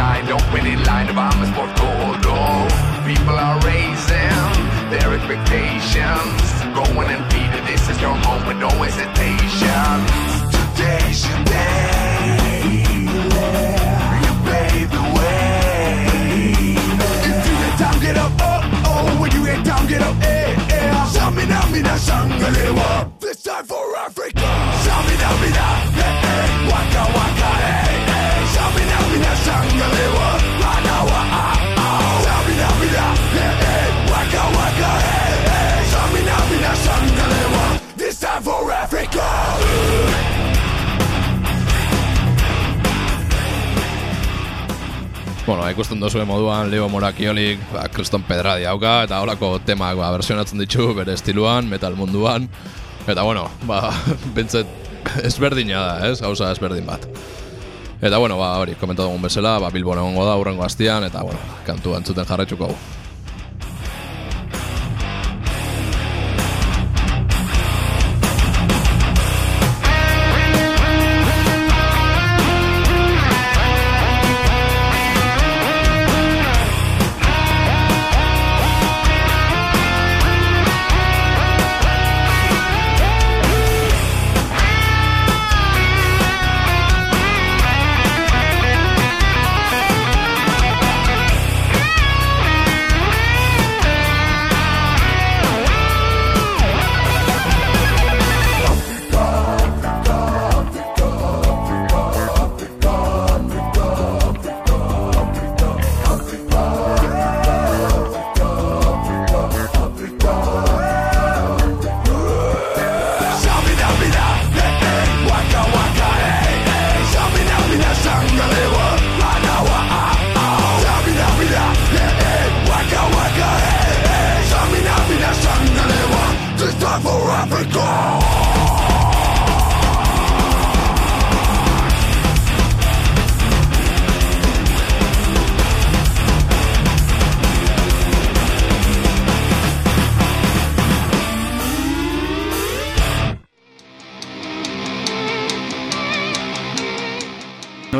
shine. 0.00 0.24
Don't 0.32 0.46
win 0.52 0.66
in 0.66 0.80
line, 0.90 1.10
vamos 1.20 1.50
por 1.56 1.68
todo. 1.80 2.34
People 3.10 3.36
are 3.48 3.58
raising 3.70 4.48
their 4.92 5.08
expectations. 5.16 6.42
Going 6.78 7.08
and 7.14 7.24
Peter, 7.32 7.60
this 7.70 7.82
is 7.90 7.98
your 8.04 8.16
moment, 8.28 8.58
no 8.66 8.70
hesitation. 8.84 9.96
Today's 10.56 11.20
your 11.28 11.42
day. 11.44 12.20
You 14.24 14.32
pave 14.48 14.90
the 14.96 15.04
way. 15.16 16.06
If 17.28 17.36
you 17.48 17.54
get 17.62 17.74
down, 17.82 17.96
get 18.06 18.16
up. 18.24 18.32
Oh, 18.48 18.90
oh, 18.90 19.20
when 19.20 19.30
you 19.36 19.42
get 19.50 19.60
down, 19.70 19.82
get 19.92 20.02
up. 20.08 20.16
Eh, 20.22 20.76
eh. 20.78 20.90
Samina, 21.14 21.58
mina, 21.72 21.94
sangalewa. 22.06 22.90
This 23.20 23.38
time 23.42 23.66
for 23.72 23.86
Africa. 24.06 24.48
Samina, 24.84 25.30
mina, 25.42 25.66
eh, 26.06 26.28
eh. 26.32 26.46
Waka, 26.70 27.02
waka, 27.16 27.39
Bueno, 45.70 45.78
ikusten 45.78 46.00
dozue 46.00 46.24
moduan 46.26 46.66
Leo 46.66 46.88
Morakiolik, 46.90 47.60
ba, 47.70 47.84
Kriston 47.94 48.24
Pedradi 48.26 48.64
hauka, 48.66 49.04
eta 49.06 49.20
holako 49.22 49.52
temak 49.62 49.94
ba, 50.00 50.08
versionatzen 50.10 50.58
ditu 50.58 50.88
bere 50.98 51.14
estiluan, 51.14 51.68
metal 51.70 51.94
munduan. 51.94 52.48
Eta 53.06 53.22
bueno, 53.22 53.44
ba, 53.70 53.92
bentset 54.34 54.66
ezberdina 55.22 55.84
da, 55.84 56.08
ez? 56.10 56.24
Hauza 56.26 56.50
ezberdin 56.50 56.90
bat. 56.90 57.06
Eta 58.02 58.18
bueno, 58.18 58.34
ba, 58.40 58.56
hori, 58.58 58.74
komentatu 58.80 59.06
dugun 59.12 59.22
bezala, 59.22 59.60
ba, 59.62 59.70
Bilbon 59.70 60.02
egongo 60.02 60.26
da, 60.26 60.34
urrengo 60.42 60.66
hastian, 60.66 61.06
eta 61.06 61.22
bueno, 61.22 61.38
kantu 61.68 61.94
antzuten 61.94 62.26
jarretxuko 62.26 62.72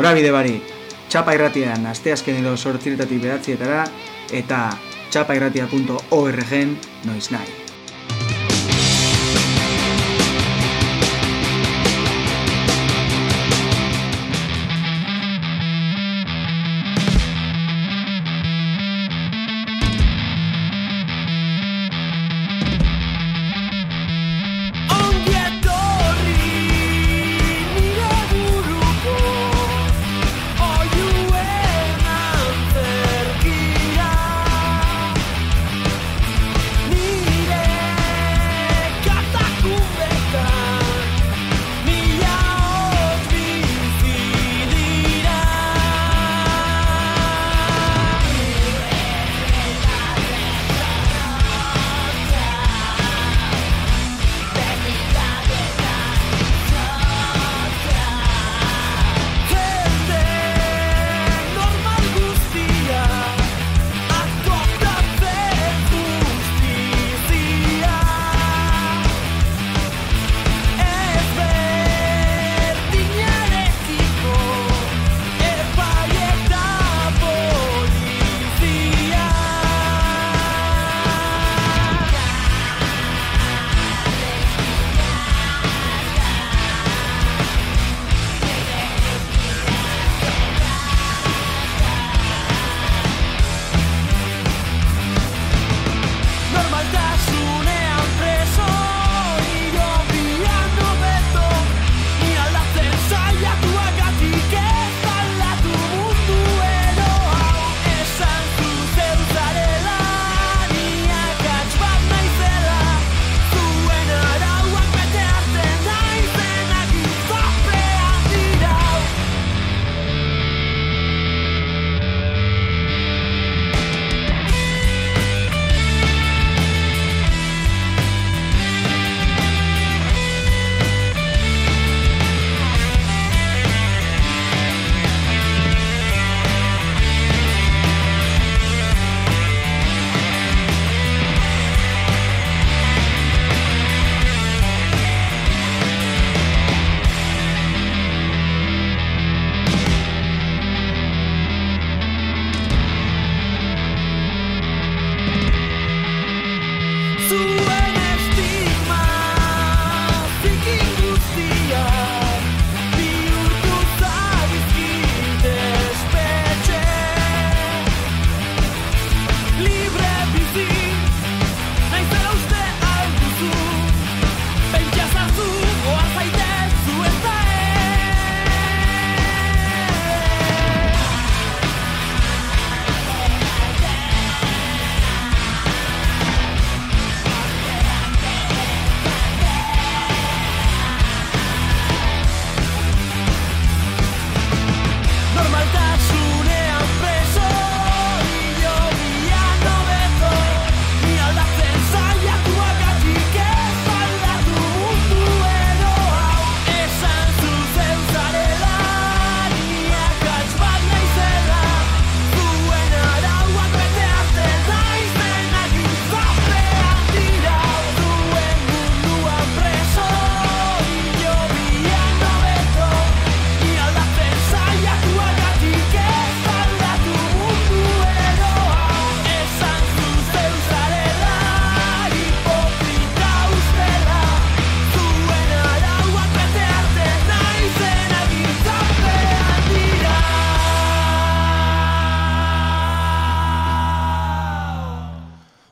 Norabide 0.01 0.31
barik, 0.33 0.69
txapa 1.13 1.35
irratian 1.37 1.83
asteazken 1.85 2.39
edo 2.39 2.55
sortziretatik 2.57 3.21
beratzietara 3.21 3.83
eta 4.33 4.63
txapairratia.orgen 5.13 6.77
noiz 7.05 7.27
nahi. 7.29 7.60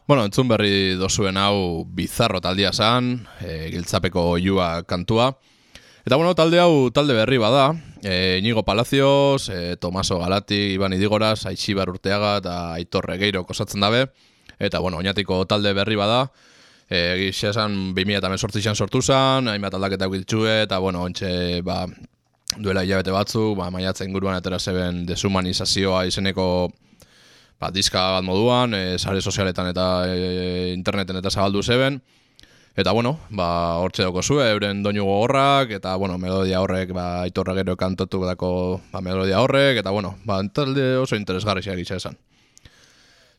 Bueno, 0.10 0.24
entzun 0.26 0.48
berri 0.50 0.96
dozuen 0.98 1.38
hau 1.38 1.86
bizarro 1.86 2.40
taldia 2.42 2.72
zan, 2.74 3.12
e, 3.46 3.68
giltzapeko 3.70 4.24
oiua 4.32 4.82
kantua. 4.90 5.28
Eta 6.02 6.18
bueno, 6.18 6.32
talde 6.34 6.58
hau 6.58 6.90
talde 6.90 7.14
berri 7.14 7.38
bada, 7.38 7.76
e, 8.02 8.40
Inigo 8.42 8.64
Palacios, 8.66 9.52
e, 9.54 9.78
Tomaso 9.78 10.18
Galati, 10.18 10.74
Iban 10.74 10.96
Idigoraz, 10.98 11.46
Aixibar 11.46 11.94
Urteaga 11.94 12.40
eta 12.42 12.56
Aitor 12.80 13.06
Regeiro 13.06 13.46
kosatzen 13.46 13.86
dabe. 13.86 14.08
Eta 14.58 14.82
bueno, 14.82 14.98
oinatiko 14.98 15.44
talde 15.46 15.76
berri 15.78 16.02
bada, 16.02 16.32
e, 16.90 17.28
gizia 17.28 17.54
esan 17.54 17.94
2018an 17.94 18.74
sortu 18.74 19.04
zan, 19.04 19.54
hainbat 19.54 19.78
aldaketa 19.78 20.10
ditxue, 20.10 20.64
eta 20.64 20.82
bueno, 20.82 21.06
ontxe, 21.06 21.62
ba, 21.62 21.84
duela 22.58 22.82
hilabete 22.82 23.14
batzuk, 23.14 23.60
ba, 23.62 23.70
maiatzen 23.70 24.10
inguruan 24.10 24.42
atera 24.42 24.58
zeben 24.58 25.06
deshumanizazioa 25.06 26.08
izeneko 26.10 26.50
ba, 27.60 27.72
diska 27.76 28.06
bat 28.16 28.26
moduan, 28.26 28.74
e, 28.74 28.98
sare 28.98 29.22
sozialetan 29.22 29.70
eta 29.74 29.86
e, 30.08 30.72
interneten 30.74 31.20
eta 31.20 31.30
zabaldu 31.30 31.64
zeben. 31.64 32.02
Eta 32.80 32.94
bueno, 32.96 33.18
ba, 33.36 33.76
hortxe 33.84 34.06
doko 34.06 34.24
zue, 34.24 34.46
euren 34.54 34.84
doinu 34.86 35.04
gogorrak, 35.04 35.74
eta 35.76 35.98
bueno, 36.00 36.18
melodia 36.18 36.62
horrek, 36.64 36.94
ba, 36.96 37.26
aitorra 37.26 37.58
gero 37.58 37.76
kantatu 37.76 38.22
dako 38.24 38.80
ba, 38.94 39.02
melodia 39.02 39.42
horrek, 39.44 39.82
eta 39.82 39.92
bueno, 39.92 40.16
ba, 40.24 40.40
talde 40.54 40.96
oso 40.98 41.18
interesgarri 41.20 41.66
gisa 41.76 41.98
esan. 41.98 42.16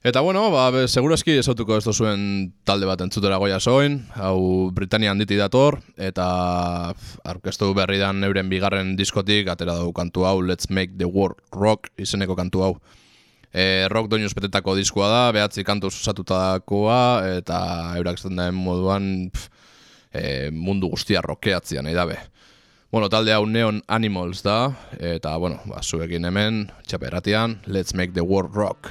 Eta 0.02 0.20
bueno, 0.20 0.50
ba, 0.50 0.70
be, 0.72 0.86
segurazki 0.88 1.34
esautuko 1.36 1.76
ez 1.76 1.84
duzuen 1.84 2.52
talde 2.64 2.86
bat 2.88 3.00
entzutera 3.04 3.36
goia 3.36 3.58
soin, 3.60 3.98
hau 4.16 4.70
Britania 4.72 5.10
handiti 5.12 5.36
dator, 5.36 5.76
eta 5.96 6.92
pf, 6.96 7.18
aurkeztu 7.24 7.72
berri 7.76 7.98
dan 8.00 8.24
euren 8.24 8.48
bigarren 8.48 8.94
diskotik, 8.96 9.48
atera 9.48 9.76
dugu 9.76 9.92
kantu 9.92 10.24
hau, 10.24 10.40
Let's 10.40 10.68
Make 10.68 10.96
the 10.96 11.04
World 11.04 11.40
Rock 11.52 11.92
izeneko 12.00 12.36
kantu 12.36 12.64
hau. 12.64 12.74
E, 13.50 13.88
rock 13.90 14.06
doinuz 14.10 14.30
betetako 14.36 14.76
diskoa 14.78 15.08
da, 15.10 15.22
behatzi 15.34 15.64
kantu 15.66 15.90
susatutakoa, 15.90 17.00
eta 17.40 17.60
eurak 17.98 18.20
esaten 18.20 18.38
den 18.38 18.54
moduan 18.54 19.08
pf, 19.34 19.48
e, 20.14 20.24
mundu 20.54 20.90
guztia 20.92 21.22
rokeatzia 21.24 21.82
nahi 21.82 21.98
dabe. 21.98 22.20
Bueno, 22.90 23.08
talde 23.10 23.34
hau 23.34 23.44
Neon 23.46 23.82
Animals 23.86 24.42
da, 24.42 24.72
eta 24.98 25.36
bueno, 25.38 25.60
ba, 25.70 25.82
zuekin 25.82 26.26
hemen, 26.26 26.64
txaperatian, 26.86 27.60
Let's 27.66 27.94
Make 27.94 28.14
the 28.14 28.26
World 28.26 28.54
Rock. 28.54 28.90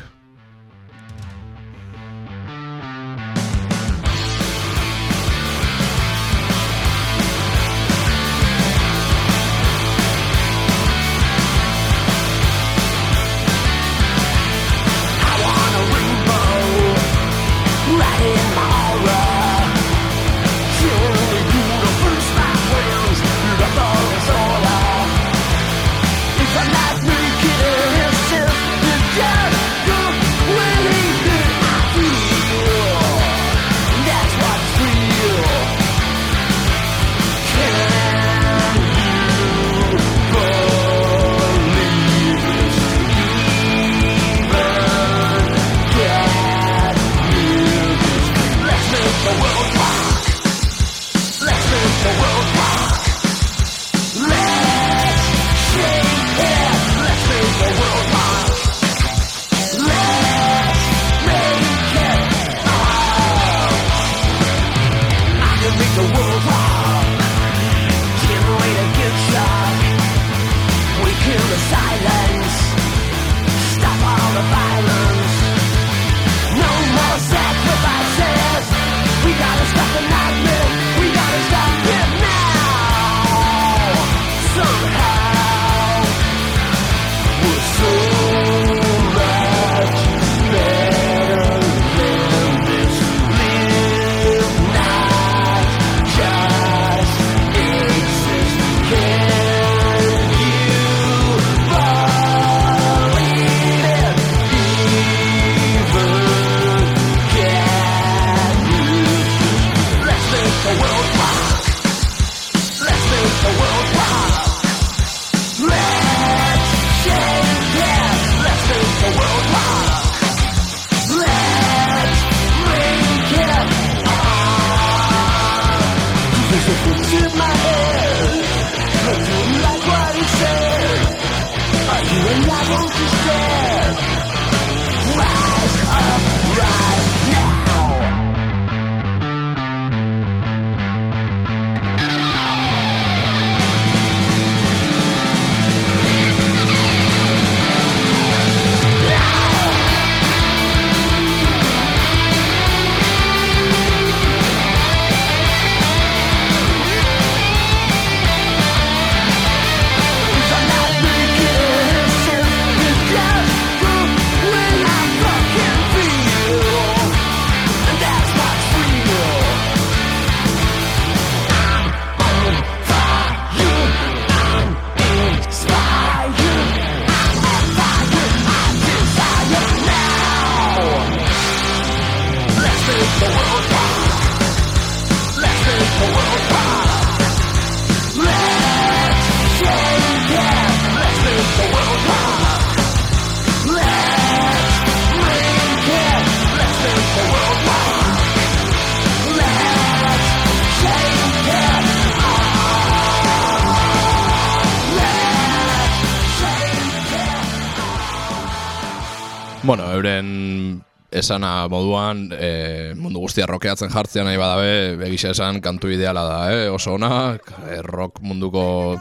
Euren 210.10 210.84
esana 211.12 211.68
moduan 211.70 212.30
e, 212.34 212.94
mundu 212.96 213.20
guztia 213.20 213.48
rokeatzen 213.50 213.90
jartzea 213.90 214.24
nahi 214.24 214.38
badabe, 214.38 214.98
begisa 214.98 215.32
esan 215.34 215.62
kantu 215.62 215.90
ideala 215.90 216.24
da, 216.26 216.40
eh? 216.54 216.70
oso 216.70 216.94
ona, 216.94 217.38
e, 217.70 217.82
rock 217.82 218.22
munduko 218.22 219.00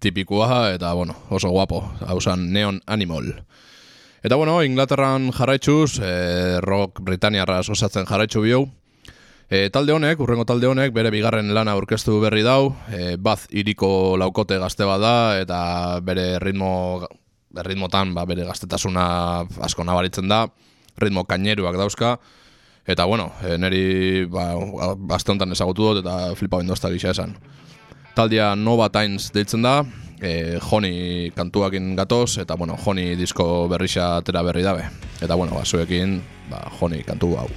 tipikoa, 0.00 0.72
eta 0.74 0.92
bueno, 0.94 1.16
oso 1.28 1.50
guapo, 1.50 1.82
hausan 2.06 2.52
Neon 2.52 2.80
Animal. 2.86 3.44
Eta 4.22 4.36
bueno, 4.36 4.62
Inglaterran 4.64 5.30
jarraitzuz, 5.32 6.00
e, 6.00 6.60
rock 6.60 7.00
Britaniarra 7.00 7.60
osatzen 7.60 8.06
jarraitzu 8.08 8.44
biou, 8.44 8.68
E, 9.50 9.66
talde 9.74 9.90
honek, 9.90 10.20
urrengo 10.22 10.44
talde 10.46 10.68
honek, 10.70 10.92
bere 10.94 11.10
bigarren 11.10 11.48
lana 11.50 11.72
aurkeztu 11.74 12.20
berri 12.22 12.44
dau, 12.46 12.68
e, 12.94 13.16
baz 13.18 13.48
iriko 13.50 14.14
laukote 14.14 14.60
gazte 14.62 14.86
bada, 14.86 15.40
eta 15.42 15.98
bere 16.06 16.38
ritmo, 16.38 17.00
ritmotan, 17.54 18.14
ba, 18.14 18.24
bere 18.28 18.44
gaztetasuna 18.48 19.04
asko 19.66 19.84
nabaritzen 19.84 20.28
da, 20.30 20.46
ritmo 21.00 21.24
kaineruak 21.24 21.78
dauzka, 21.78 22.18
eta 22.86 23.06
bueno, 23.06 23.30
e, 23.42 23.56
neri 23.58 24.26
ba, 24.30 24.52
aste 25.16 25.32
honetan 25.32 25.56
ezagutu 25.56 25.88
dut, 25.90 26.04
eta 26.04 26.34
flipa 26.38 26.60
bendozta 26.62 26.90
gisa 26.92 27.14
esan. 27.14 27.36
Taldia 28.14 28.54
Nova 28.56 28.90
Times 28.92 29.30
deitzen 29.34 29.62
da, 29.66 29.80
e, 30.20 30.58
Joni 30.70 31.32
kantuakin 31.36 31.94
gatoz, 31.96 32.38
eta 32.42 32.56
bueno, 32.56 32.78
Joni 32.84 33.14
disko 33.16 33.68
berrisa 33.70 34.16
atera 34.20 34.42
berri 34.46 34.62
dabe. 34.66 34.88
Eta 35.20 35.34
bueno, 35.34 35.54
ba, 35.58 35.64
zuekin, 35.64 36.20
ba, 36.50 36.66
Joni 36.78 37.04
kantu 37.06 37.36
hau. 37.38 37.48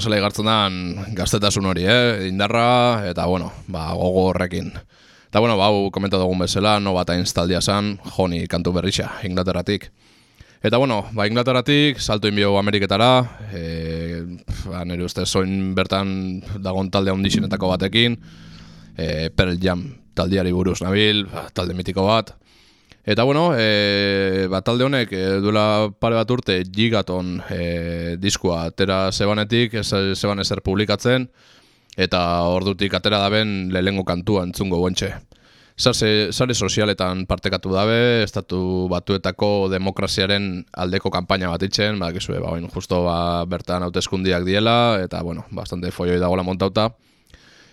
Zela 0.00 0.18
igartzen 0.18 0.46
dan 0.48 0.78
gaztetasun 1.16 1.66
hori, 1.70 1.84
eh? 1.88 2.28
indarra, 2.28 3.04
eta 3.10 3.26
bueno, 3.26 3.52
ba, 3.66 3.92
gogo 3.94 4.28
horrekin. 4.30 4.72
Eta 5.28 5.40
bueno, 5.40 5.58
ba, 5.60 5.68
hau 5.68 5.90
komenta 5.92 6.16
dugun 6.16 6.40
bezala, 6.40 6.78
no 6.80 6.94
bat 6.96 7.10
instaldia 7.16 7.60
zan, 7.60 7.98
joni 8.16 8.46
kantu 8.48 8.72
berrixa, 8.72 9.10
Inglaterratik. 9.28 9.90
Eta 10.62 10.78
bueno, 10.80 11.02
ba, 11.12 11.26
Inglaterratik, 11.28 12.00
salto 12.00 12.28
inbio 12.28 12.56
Ameriketara, 12.58 13.12
e, 13.52 13.62
ba, 14.64 14.84
nire 14.88 15.04
uste 15.04 15.26
zoin 15.26 15.74
bertan 15.76 16.42
dagon 16.64 16.90
talde 16.90 17.12
handixenetako 17.12 17.70
batekin, 17.74 18.16
e, 18.96 19.30
Pearl 19.30 19.60
Jam 19.62 19.84
taldiari 20.14 20.52
buruz 20.52 20.80
nabil, 20.82 21.26
ba, 21.30 21.46
talde 21.54 21.76
mitiko 21.78 22.08
bat. 22.08 22.34
Eta 23.08 23.22
bueno, 23.24 23.54
e, 23.56 24.46
ba, 24.52 24.60
talde 24.60 24.84
honek 24.84 25.12
e, 25.16 25.20
duela 25.40 25.88
pare 25.96 26.18
bat 26.18 26.28
urte 26.28 26.58
Gigaton 26.68 27.38
e, 27.48 28.16
diskua 28.20 28.66
atera 28.68 28.98
zebanetik, 29.16 29.78
ez, 29.80 29.86
zeban 30.12 30.44
ezer 30.44 30.60
publikatzen, 30.60 31.24
eta 31.96 32.20
ordutik 32.52 32.98
atera 32.98 33.22
daben 33.22 33.72
lehengo 33.72 34.04
kantua 34.04 34.44
entzungo 34.44 34.82
guentxe. 34.82 35.14
Sare, 35.78 36.34
sare 36.36 36.52
sozialetan 36.52 37.24
partekatu 37.24 37.72
dabe, 37.72 37.98
estatu 38.26 38.60
batuetako 38.92 39.70
demokraziaren 39.72 40.66
aldeko 40.76 41.08
kanpaina 41.08 41.48
bat 41.48 41.64
itxen, 41.64 41.96
ba, 41.96 42.12
gizue, 42.12 42.36
ba, 42.44 42.52
oin, 42.58 42.68
justo 42.68 43.06
ba, 43.08 43.18
bertan 43.48 43.88
hauteskundiak 43.88 44.44
diela, 44.44 44.98
eta, 45.00 45.24
bueno, 45.24 45.48
bastante 45.48 45.96
foioi 45.96 46.20
dagoela 46.20 46.44
montauta. 46.44 46.90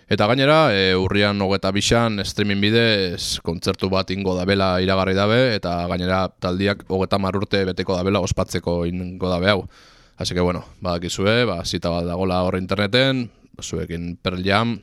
Eta 0.06 0.28
gainera, 0.30 0.70
e, 0.70 0.94
urrian 0.94 1.40
hogeta 1.42 1.72
bisan, 1.74 2.20
streaming 2.22 2.60
bidez, 2.62 3.40
kontzertu 3.42 3.88
bat 3.90 4.12
ingo 4.14 4.36
dabela 4.38 4.76
iragarri 4.78 5.16
dabe, 5.18 5.38
eta 5.56 5.80
gainera 5.90 6.28
taldiak 6.30 6.84
hogeta 6.86 7.18
marurte 7.18 7.64
beteko 7.66 7.96
dabela 7.98 8.22
ospatzeko 8.22 8.84
ingo 8.86 9.26
dabe 9.32 9.50
hau. 9.50 9.64
Así 10.16 10.32
que, 10.32 10.40
bueno, 10.40 10.62
badakizue, 10.80 11.42
ba, 11.44 11.58
zita 11.64 11.90
bat 11.90 12.06
dagola 12.06 12.38
hor 12.46 12.54
interneten, 12.56 13.32
zuekin 13.60 14.14
Pearl 14.22 14.46
Jam, 14.46 14.78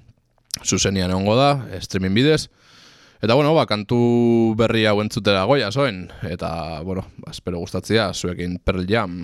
zuzenian 0.59 1.15
egongo 1.15 1.37
da, 1.39 1.55
streaming 1.79 2.19
bidez. 2.19 2.49
Eta, 3.23 3.33
bueno, 3.33 3.55
ba, 3.55 3.63
kantu 3.63 4.53
berri 4.59 4.83
hau 4.91 4.99
entzutera 4.99 5.47
goia 5.47 5.71
zoen, 5.71 6.09
eta, 6.27 6.83
bueno, 6.83 7.07
ba, 7.23 7.31
espero 7.31 7.63
gustatzea, 7.63 8.11
zuekin 8.11 8.59
Pearl 8.59 8.83
Jam. 8.91 9.21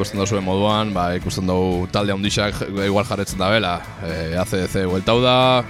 Ikusten 0.00 0.16
duzuen 0.16 0.44
moduan, 0.46 0.94
ba, 0.96 1.10
ikusten 1.12 1.44
dugu 1.44 1.84
talde 1.92 2.14
handixak 2.14 2.56
igual 2.86 3.04
jarretzen 3.04 3.36
da 3.36 3.50
bela. 3.52 3.74
E, 4.00 4.32
ACDC 4.40 4.86
hueltau 4.88 5.18
da, 5.20 5.60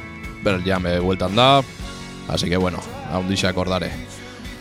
Pearl 0.45 0.63
Jam 0.63 0.87
e, 0.87 1.01
hueltan 1.03 1.35
da, 1.35 1.65
así 2.31 2.47
que 2.47 2.57
bueno, 2.57 2.79
handixak 3.11 3.59
ordare. 3.59 3.91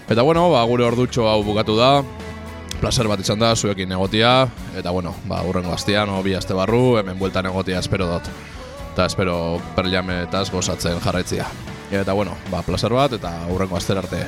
Eta 0.10 0.26
bueno, 0.26 0.50
ba, 0.50 0.64
gure 0.66 0.88
ordutxo 0.90 1.30
hau 1.30 1.44
bukatu 1.46 1.78
da, 1.78 2.02
placer 2.82 3.06
bat 3.06 3.22
izan 3.22 3.46
da, 3.46 3.54
zuekin 3.56 3.94
egotia, 3.94 4.50
eta 4.74 4.90
bueno, 4.90 5.14
ba, 5.30 5.44
urrengo 5.46 5.76
astean, 5.78 6.10
o 6.10 6.24
bi 6.26 6.34
aste 6.34 6.58
barru, 6.58 6.98
hemen 6.98 7.20
bueltan 7.22 7.46
egotia 7.46 7.78
espero 7.78 8.10
dut. 8.10 8.34
Eta 8.96 9.06
espero 9.06 9.62
Pearl 9.76 9.94
Jametaz 9.94 10.50
gozatzen 10.50 10.98
jarraitzia. 11.06 11.46
Eta 11.92 12.18
bueno, 12.18 12.34
ba, 12.50 12.66
placer 12.66 12.90
bat, 12.90 13.14
eta 13.22 13.38
urrengo 13.54 13.78
astera 13.78 14.02
arte. 14.02 14.26